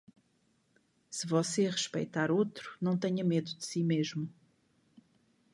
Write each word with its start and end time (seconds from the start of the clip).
Se 1.11 1.27
você 1.27 1.69
respeitar 1.69 2.31
outro, 2.31 2.75
não 2.81 2.97
tenha 2.97 3.23
medo 3.23 3.55
de 3.55 3.63
si 3.63 3.83
mesmo. 3.83 4.27